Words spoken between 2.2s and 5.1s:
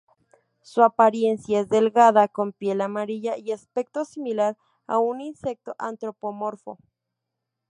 con piel amarilla y aspecto similar a